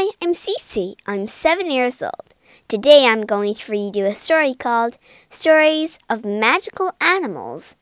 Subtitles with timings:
[0.00, 0.94] Hi, I'm Cece.
[1.06, 2.34] I'm seven years old.
[2.68, 4.96] Today I'm going to read you a story called
[5.28, 7.76] Stories of Magical Animals.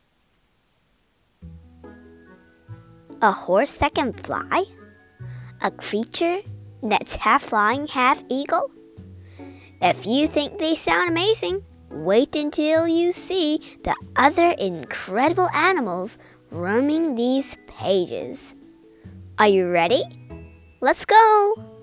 [3.23, 4.65] A horse that can fly?
[5.63, 6.41] A creature
[6.83, 8.73] that's half flying, half eagle?
[9.81, 16.19] If you think they sound amazing, wait until you see the other incredible animals
[16.51, 18.57] roaming these pages.
[19.39, 20.03] Are you ready?
[20.81, 21.78] Let's go!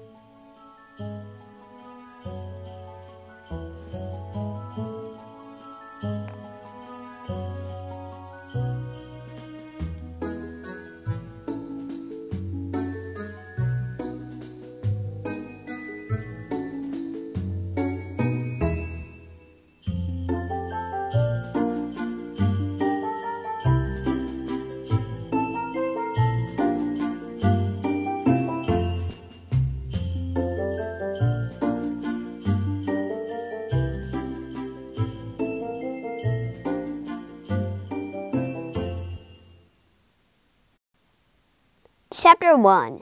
[42.17, 43.01] Chapter 1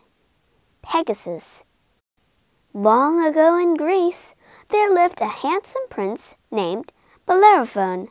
[0.81, 1.65] Pegasus
[2.73, 4.33] Long ago in Greece,
[4.69, 6.91] there lived a handsome prince named
[7.27, 8.07] Bellerophon.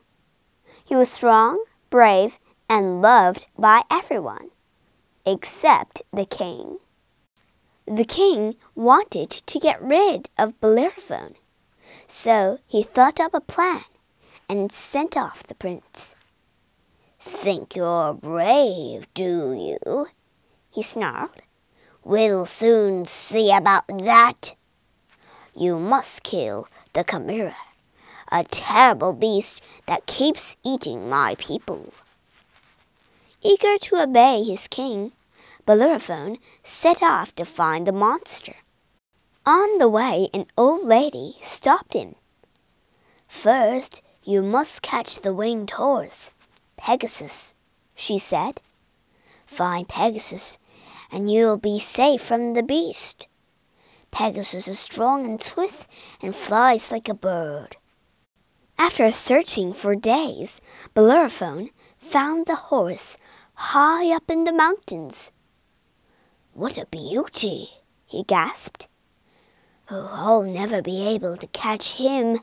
[0.84, 2.38] He was strong, brave,
[2.70, 4.50] and loved by everyone,
[5.26, 6.78] except the king.
[7.84, 11.34] The king wanted to get rid of Bellerophon,
[12.06, 13.82] so he thought up a plan
[14.48, 16.14] and sent off the prince.
[17.18, 20.06] Think you're brave, do you?
[20.72, 21.42] He snarled.
[22.04, 24.54] We'll soon see about that.
[25.54, 27.56] You must kill the Chimera,
[28.30, 31.92] a terrible beast that keeps eating my people.
[33.42, 35.12] Eager to obey his king,
[35.66, 38.54] Bellerophon set off to find the monster.
[39.44, 42.14] On the way, an old lady stopped him.
[43.28, 46.30] First, you must catch the winged horse,
[46.76, 47.54] Pegasus,
[47.94, 48.60] she said.
[49.46, 50.58] Find Pegasus
[51.12, 53.28] and you will be safe from the beast.
[54.10, 55.88] Pegasus is strong and swift
[56.20, 57.76] and flies like a bird.
[58.78, 60.60] After searching for days,
[60.94, 63.16] Bellerophon found the horse
[63.54, 65.30] high up in the mountains.
[66.52, 67.68] What a beauty!
[68.06, 68.88] he gasped.
[69.90, 72.40] Oh, I'll never be able to catch him.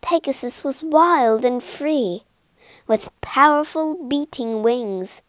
[0.00, 2.24] Pegasus was wild and free,
[2.86, 5.22] with powerful beating wings.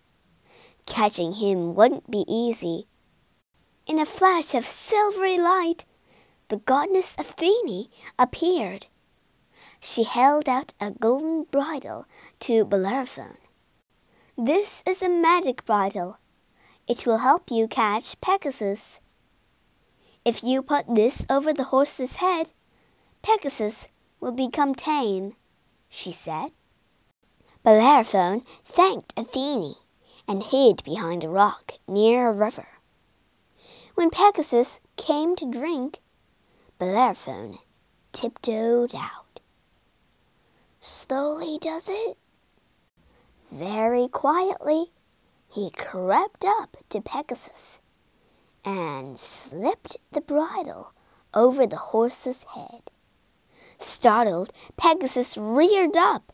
[0.88, 2.88] Catching him wouldn't be easy.
[3.86, 5.86] In a flash of silvery light,
[6.48, 7.88] the goddess Athene
[8.18, 8.88] appeared.
[9.80, 12.08] She held out a golden bridle
[12.40, 13.38] to Bellerophon.
[14.38, 16.18] This is a magic bridle.
[16.88, 19.00] It will help you catch Pegasus.
[20.26, 22.54] If you put this over the horse's head,
[23.22, 23.90] Pegasus
[24.20, 25.34] will become tame,
[25.90, 26.52] she said.
[27.64, 29.76] Bellerophon thanked Athene
[30.28, 32.68] and hid behind a rock near a river.
[33.96, 36.00] When Pegasus came to drink,
[36.78, 37.58] Bellerophon
[38.12, 39.40] tiptoed out.
[40.80, 42.18] Slowly does it.
[43.52, 44.92] Very quietly,
[45.48, 47.82] he crept up to Pegasus
[48.64, 50.94] and slipped the bridle
[51.34, 52.92] over the horse's head.
[53.78, 56.34] Startled, Pegasus reared up.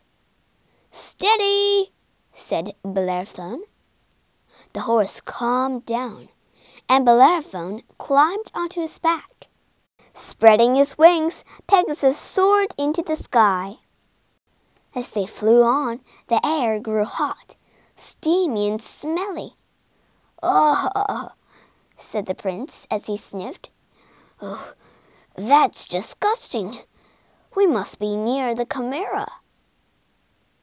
[0.91, 1.91] Steady,
[2.31, 3.63] said Bellerophon.
[4.73, 6.29] The horse calmed down,
[6.89, 9.47] and Bellerophon climbed onto his back.
[10.13, 13.75] Spreading his wings, Pegasus soared into the sky.
[14.95, 17.55] As they flew on, the air grew hot,
[17.95, 19.55] steamy, and smelly.
[20.41, 21.29] Oh,
[21.95, 23.69] said the prince as he sniffed.
[24.41, 24.73] Oh,
[25.35, 26.79] that's disgusting.
[27.55, 29.27] We must be near the Chimera.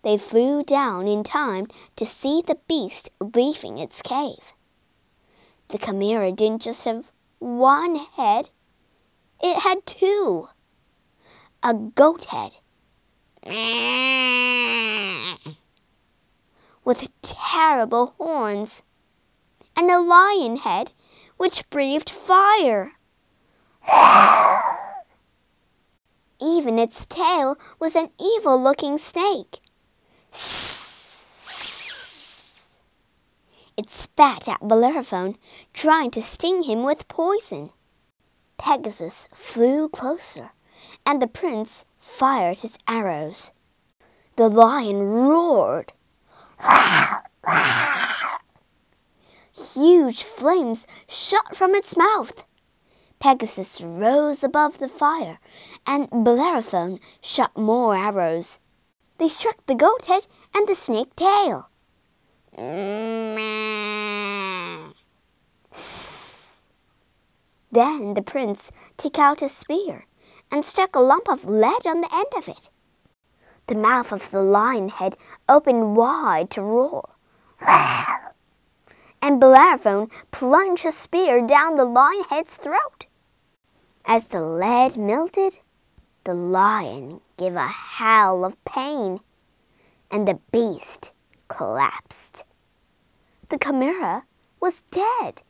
[0.02, 1.66] They flew down in time
[1.96, 4.54] to see the beast leaving its cave.
[5.68, 8.50] The Chimera didn't just have one head,
[9.42, 10.48] it had two.
[11.62, 12.56] A goat head.
[16.84, 18.82] With terrible horns.
[19.76, 20.92] And a lion head
[21.36, 22.92] which breathed fire.
[26.41, 29.60] Even its tail was an evil looking snake.
[33.80, 35.38] It spat at Bellerophon,
[35.72, 37.71] trying to sting him with poison.
[38.59, 40.50] Pegasus flew closer,
[41.06, 43.54] and the prince fired his arrows.
[44.36, 45.94] The lion roared.
[49.74, 52.44] Huge flames shot from its mouth.
[53.18, 55.38] Pegasus rose above the fire,
[55.86, 58.59] and Bellerophon shot more arrows.
[59.16, 61.69] They struck the goat head and the snake tail.
[67.72, 70.06] Then the prince took out a spear
[70.50, 72.70] and stuck a lump of lead on the end of it.
[73.68, 75.16] The mouth of the lion head
[75.48, 77.10] opened wide to roar.
[79.22, 83.06] and Bellerophon plunged his spear down the lion head's throat.
[84.04, 85.60] As the lead melted,
[86.24, 89.20] the lion gave a howl of pain,
[90.10, 91.12] and the beast
[91.50, 92.44] collapsed.
[93.50, 94.24] The chimera
[94.60, 95.42] was dead.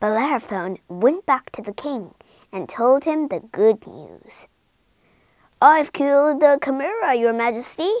[0.00, 2.14] Bellerophon went back to the king
[2.52, 4.46] and told him the good news.
[5.60, 7.92] I've killed the chimera, your majesty.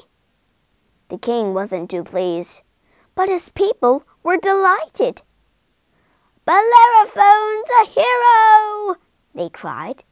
[1.08, 2.62] The king wasn't too pleased,
[3.14, 5.22] but his people were delighted.
[6.44, 8.96] Bellerophon's a hero,
[9.34, 10.04] they cried.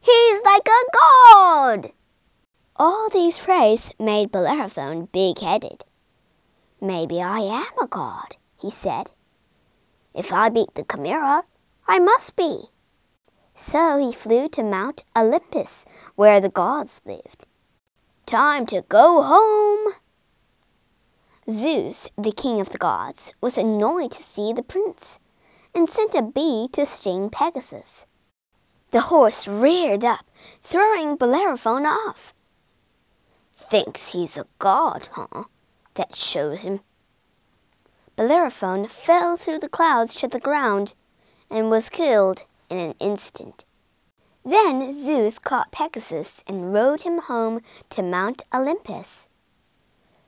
[0.00, 1.92] He's like a god!
[2.76, 5.84] All these phrases made Bellerophon big-headed.
[6.80, 9.10] Maybe I am a god, he said.
[10.14, 11.44] If I beat the chimera,
[11.86, 12.64] I must be.
[13.54, 15.84] So he flew to Mount Olympus,
[16.14, 17.46] where the gods lived.
[18.24, 19.94] Time to go home!
[21.50, 25.18] Zeus, the king of the gods, was annoyed to see the prince
[25.74, 28.06] and sent a bee to sting Pegasus.
[28.90, 30.24] The horse reared up,
[30.62, 32.32] throwing Bellerophon off.
[33.52, 35.44] Thinks he's a god, huh?
[35.94, 36.80] That shows him.
[38.16, 40.94] Bellerophon fell through the clouds to the ground
[41.50, 43.64] and was killed in an instant.
[44.44, 47.60] Then Zeus caught Pegasus and rode him home
[47.90, 49.28] to Mount Olympus.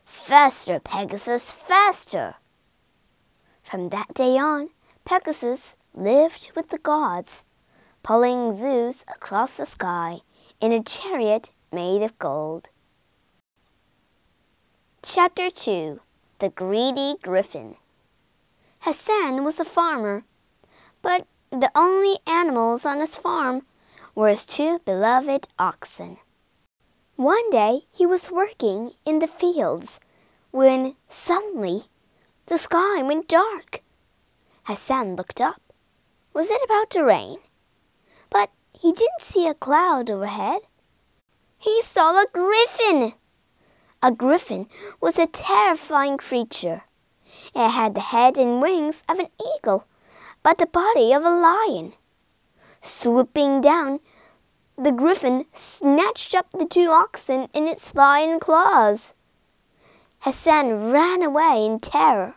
[0.04, 2.34] Faster, Pegasus, faster!
[3.62, 4.70] From that day on,
[5.04, 7.44] Pegasus lived with the gods,
[8.02, 10.20] pulling Zeus across the sky
[10.60, 12.68] in a chariot made of gold.
[15.04, 15.98] Chapter 2
[16.38, 17.74] The Greedy Griffin
[18.82, 20.22] Hassan was a farmer,
[21.02, 23.66] but the only animals on his farm
[24.14, 26.18] were his two beloved oxen.
[27.16, 29.98] One day he was working in the fields
[30.52, 31.86] when suddenly
[32.46, 33.82] the sky went dark.
[34.66, 35.60] Hassan looked up.
[36.32, 37.38] Was it about to rain?
[38.30, 40.60] But he didn't see a cloud overhead.
[41.58, 43.14] He saw a griffin.
[44.02, 44.66] A griffin
[45.00, 46.82] was a terrifying creature.
[47.54, 49.86] It had the head and wings of an eagle
[50.42, 51.92] but the body of a lion.
[52.80, 54.00] Swooping down,
[54.76, 59.14] the griffin snatched up the two oxen in its lion claws.
[60.20, 62.36] Hassan ran away in terror.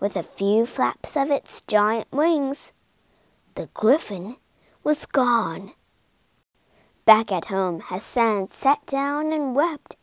[0.00, 2.72] With a few flaps of its giant wings,
[3.56, 4.36] the griffin
[4.84, 5.72] was gone.
[7.04, 9.96] Back at home, Hassan sat down and wept.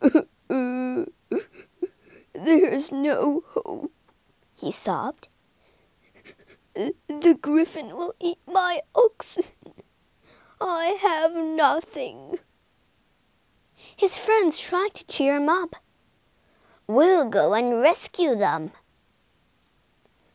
[2.32, 3.92] There's no hope,
[4.56, 5.28] he sobbed.
[6.74, 9.52] The griffin will eat my oxen.
[10.60, 12.38] I have nothing.
[13.96, 15.76] His friends tried to cheer him up.
[16.86, 18.72] We'll go and rescue them.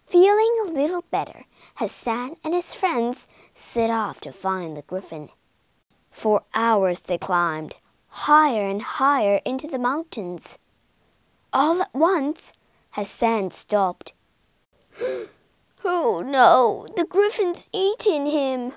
[0.07, 1.45] Feeling a little better,
[1.75, 5.29] Hassan and his friends set off to find the griffin.
[6.11, 7.77] For hours they climbed,
[8.15, 10.57] higher and higher into the mountains.
[11.51, 12.53] All at once,
[12.91, 14.13] Hassan stopped.
[15.87, 18.73] Oh no, the griffin's eaten him.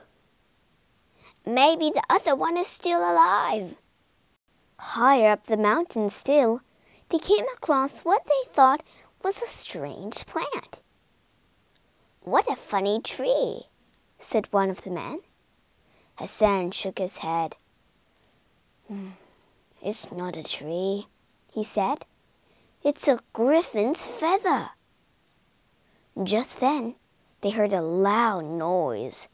[1.46, 3.76] Maybe the other one is still alive.
[4.78, 6.60] Higher up the mountain still,
[7.08, 8.82] they came across what they thought
[9.24, 10.82] was a strange plant.
[12.20, 13.62] What a funny tree,
[14.18, 15.20] said one of the men.
[16.16, 17.56] Hassan shook his head.
[18.86, 19.12] Hmm,
[19.82, 21.06] It's not a tree,
[21.52, 22.06] he said.
[22.82, 24.70] It's a griffin's feather.
[26.22, 26.96] Just then,
[27.40, 29.28] they heard a loud noise.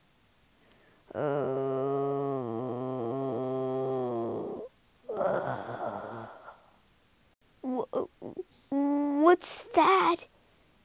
[8.71, 10.27] What's that?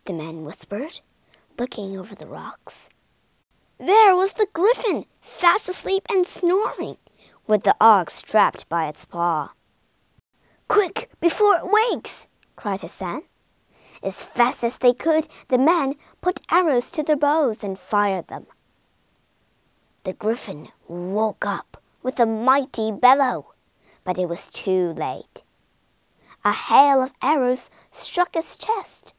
[0.05, 1.01] The man whispered,
[1.57, 2.89] looking over the rocks.
[3.77, 6.97] There was the griffin, fast asleep and snoring,
[7.49, 9.51] with the ox strapped by its paw.
[10.67, 12.29] Quick, before it wakes!
[12.55, 13.23] cried Hassan.
[14.03, 18.45] As fast as they could, the men put arrows to their bows and fired them.
[20.03, 23.53] The griffin woke up with a mighty bellow,
[24.03, 25.41] but it was too late.
[26.45, 29.15] A hail of arrows struck his chest.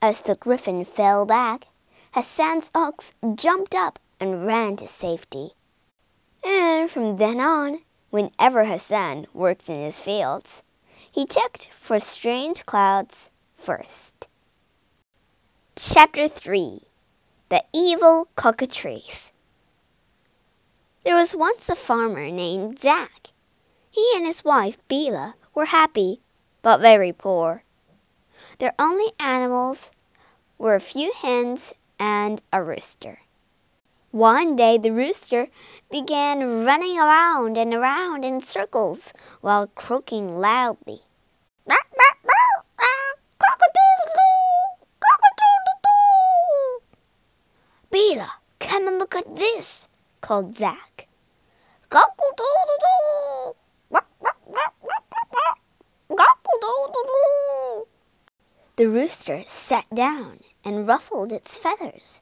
[0.00, 1.66] As the griffin fell back,
[2.14, 5.50] Hassan's ox jumped up and ran to safety.
[6.44, 10.62] And from then on, whenever Hassan worked in his fields,
[11.10, 14.28] he checked for strange clouds first.
[15.74, 16.82] Chapter 3
[17.48, 19.32] The Evil Cockatrice
[21.04, 23.28] There was once a farmer named Zack.
[23.90, 26.20] He and his wife, Bila, were happy,
[26.60, 27.64] but very poor.
[28.58, 29.90] Their only animals
[30.58, 33.23] were a few hens and a rooster.
[34.14, 35.48] One day the rooster
[35.90, 41.02] began running around and around in circles while croaking loudly.
[47.90, 49.88] Bila, come and look at this,
[50.20, 51.08] called Zack.
[58.76, 62.20] The rooster sat down and ruffled its feathers.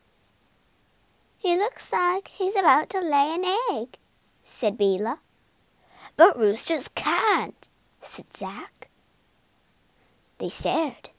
[1.42, 3.98] He looks like he's about to lay an egg,
[4.44, 5.18] said Bila.
[6.16, 7.68] But roosters can't,
[8.00, 8.88] said Zack.
[10.38, 11.10] They stared.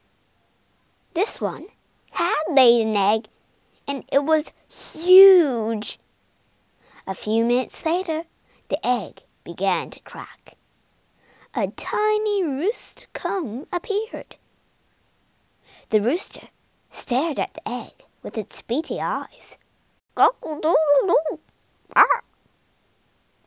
[1.14, 1.66] This one
[2.12, 3.28] had laid an egg,
[3.86, 6.00] and it was huge.
[7.06, 8.24] A few minutes later,
[8.70, 10.56] the egg began to crack.
[11.54, 14.38] A tiny roost comb appeared.
[15.90, 16.48] The rooster
[16.90, 19.58] stared at the egg with its beady eyes.
[20.16, 21.40] Cockle-doodle-doo.
[21.96, 22.22] Ah.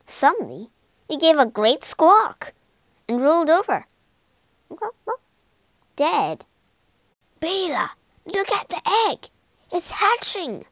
[0.04, 0.70] Suddenly,
[1.08, 2.52] he gave a great squawk
[3.08, 3.86] and rolled over.
[5.96, 6.44] Dead.
[7.40, 7.90] Bila,
[8.26, 9.28] look at the egg.
[9.72, 10.64] It's hatching.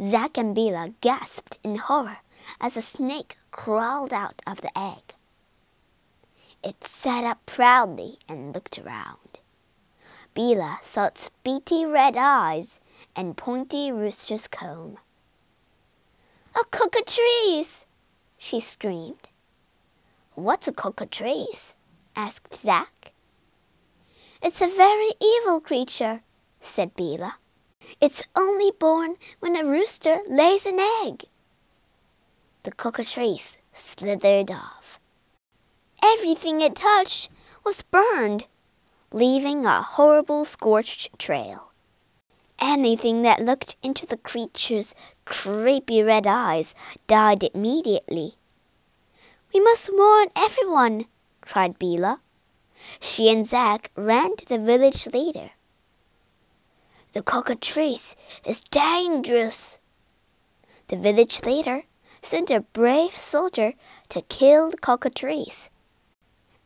[0.00, 2.18] Zack and Bila gasped in horror
[2.60, 5.14] as a snake crawled out of the egg.
[6.62, 9.40] It sat up proudly and looked around.
[10.34, 12.80] Bila saw its beady red eyes
[13.18, 14.96] and pointy rooster's comb.
[16.54, 17.84] A cockatrice!
[18.38, 19.28] she screamed.
[20.36, 21.74] What's a cockatrice?
[22.14, 23.12] asked Zack.
[24.40, 26.20] It's a very evil creature,
[26.60, 27.32] said Bila.
[28.00, 31.24] It's only born when a rooster lays an egg.
[32.62, 35.00] The cockatrice slithered off.
[36.04, 37.30] Everything it touched
[37.64, 38.44] was burned,
[39.12, 41.67] leaving a horrible scorched trail.
[42.60, 46.74] Anything that looked into the creature's creepy red eyes
[47.06, 48.34] died immediately.
[49.54, 51.06] We must warn everyone,
[51.40, 52.18] cried Bila.
[53.00, 55.50] She and Zack ran to the village leader.
[57.12, 59.78] The cockatrice is dangerous.
[60.88, 61.84] The village leader
[62.22, 63.74] sent a brave soldier
[64.08, 65.70] to kill the cockatrice.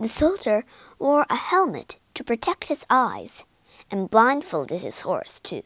[0.01, 0.65] The soldier
[0.99, 3.45] wore a helmet to protect his eyes
[3.91, 5.63] and blindfolded his horse, too.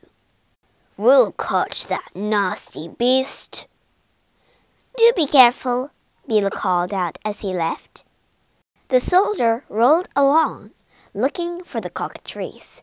[0.98, 3.66] We'll catch that nasty beast.
[4.96, 5.90] Do be careful,
[6.26, 8.04] Bila called out as he left.
[8.88, 10.70] The soldier rolled along,
[11.12, 12.82] looking for the cockatrice.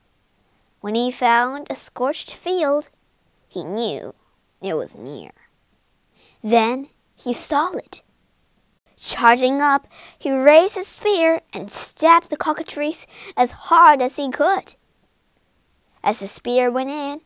[0.80, 2.92] When he found a scorched field,
[3.48, 4.14] he knew
[4.62, 5.32] it was near.
[6.44, 8.04] Then he saw it.
[8.96, 9.88] Charging up,
[10.20, 14.76] he raised his spear and stabbed the cockatrice as hard as he could.
[16.04, 17.22] As the spear went in,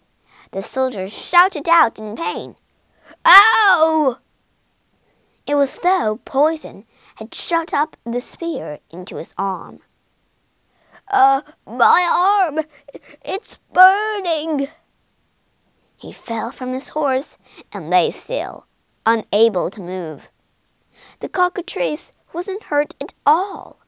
[0.51, 2.55] the soldier shouted out in pain.
[3.25, 4.19] Oh!
[5.45, 6.85] It was though poison
[7.15, 9.79] had shot up the spear into his arm.
[11.09, 12.65] Uh, my arm!
[13.23, 14.67] It's burning!
[15.95, 17.37] He fell from his horse
[17.71, 18.65] and lay still,
[19.05, 20.29] unable to move.
[21.21, 23.79] The cockatrice wasn't hurt at all.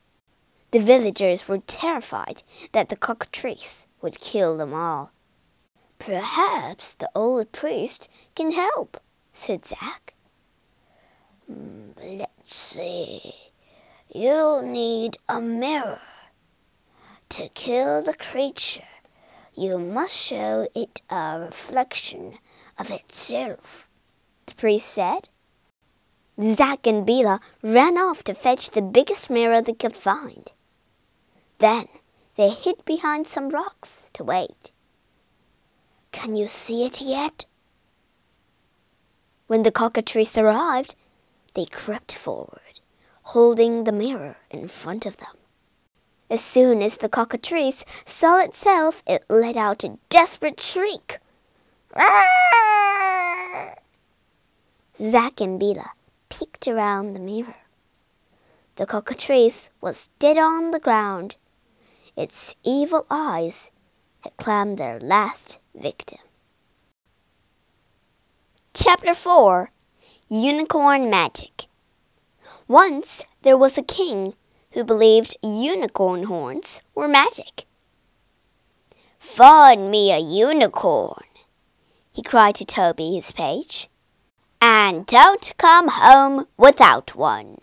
[0.71, 5.11] The villagers were terrified that the cockatrice would kill them all.
[5.99, 8.99] Perhaps the old priest can help,
[9.33, 10.13] said Zack.
[11.45, 13.35] Hmm, let's see.
[14.11, 16.01] You'll need a mirror.
[17.29, 18.89] To kill the creature,
[19.53, 22.39] you must show it a reflection
[22.77, 23.87] of itself,
[24.47, 25.29] the priest said.
[26.41, 30.51] Zack and Bila ran off to fetch the biggest mirror they could find.
[31.59, 31.87] Then
[32.35, 34.71] they hid behind some rocks to wait.
[36.11, 37.45] Can you see it yet?
[39.47, 40.95] When the cockatrice arrived,
[41.53, 42.79] they crept forward,
[43.23, 45.35] holding the mirror in front of them.
[46.29, 51.17] As soon as the cockatrice saw itself, it let out a desperate shriek.
[51.95, 53.73] Ah!
[54.97, 55.89] Zack and Bila
[56.29, 57.55] peeked around the mirror.
[58.75, 61.35] The cockatrice was dead on the ground.
[62.15, 63.71] Its evil eyes
[64.21, 66.19] had claimed their last victim.
[68.73, 69.69] Chapter 4
[70.29, 71.65] Unicorn Magic
[72.67, 74.35] Once there was a king
[74.73, 77.65] who believed unicorn horns were magic.
[79.17, 81.23] Find me a unicorn,
[82.11, 83.89] he cried to Toby, his page,
[84.61, 87.57] and don't come home without one.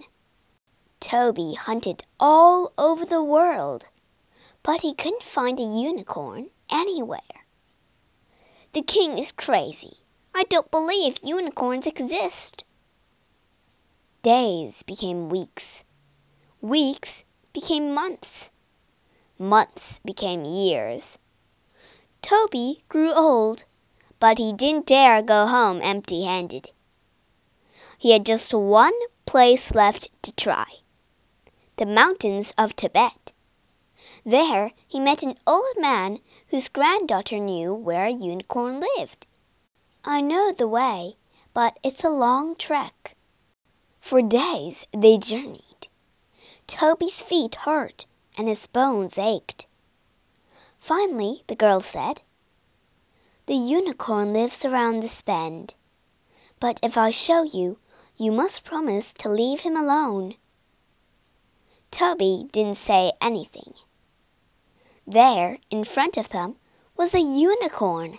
[1.00, 3.90] Toby hunted all over the world,
[4.66, 7.46] but he couldn't find a unicorn anywhere.
[8.72, 9.98] The king is crazy.
[10.34, 12.64] I don't believe unicorns exist.
[14.24, 15.84] Days became weeks.
[16.60, 18.50] Weeks became months.
[19.38, 21.20] Months became years.
[22.20, 23.66] Toby grew old,
[24.18, 26.70] but he didn't dare go home empty handed.
[27.96, 30.66] He had just one place left to try
[31.76, 33.25] the mountains of Tibet.
[34.26, 36.18] There he met an old man
[36.48, 39.24] whose granddaughter knew where a unicorn lived.
[40.04, 41.14] I know the way,
[41.54, 43.14] but it's a long trek.
[44.00, 45.86] For days they journeyed.
[46.66, 48.06] Toby's feet hurt
[48.36, 49.68] and his bones ached.
[50.80, 52.22] Finally, the girl said,
[53.46, 55.74] The unicorn lives around this bend.
[56.58, 57.78] But if I show you,
[58.16, 60.34] you must promise to leave him alone.
[61.92, 63.74] Toby didn't say anything.
[65.06, 66.56] There, in front of them,
[66.96, 68.18] was a unicorn.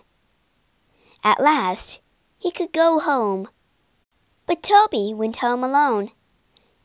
[1.23, 2.01] At last,
[2.39, 3.49] he could go home.
[4.45, 6.11] But Toby went home alone.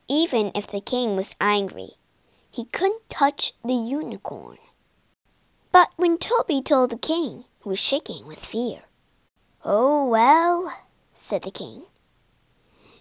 [0.08, 1.92] Even if the king was angry,
[2.50, 4.58] he couldn't touch the unicorn.
[5.70, 8.80] But when Toby told the king, who was shaking with fear,
[9.64, 10.76] Oh, well,
[11.14, 11.84] said the king,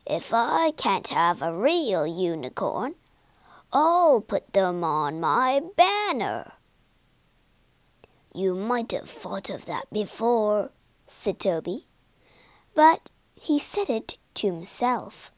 [0.06, 2.96] if I can't have a real unicorn,
[3.74, 6.54] I'll put them on my banner.
[8.34, 10.72] You might have thought of that before,
[11.08, 11.88] said Toby,
[12.74, 15.32] but he said it to himself.